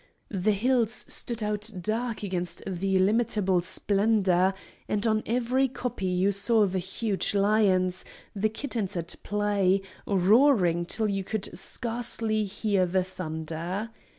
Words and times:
The 0.31 0.51
hills 0.53 1.05
stood 1.09 1.43
out 1.43 1.69
dark 1.79 2.23
against 2.23 2.63
the 2.65 2.95
illimitable 2.95 3.61
splendour, 3.61 4.55
and 4.89 5.05
on 5.05 5.21
every 5.27 5.67
koppie 5.69 6.05
you 6.17 6.31
saw 6.31 6.65
the 6.65 6.79
huge 6.79 7.35
lions, 7.35 8.03
like 8.35 8.55
kittens 8.55 8.97
at 8.97 9.13
play, 9.21 9.83
roaring 10.07 10.87
till 10.87 11.07
you 11.07 11.23
could 11.23 11.55
scarcely 11.55 12.45
hear 12.45 12.87
the 12.87 13.03
thunder. 13.03 13.91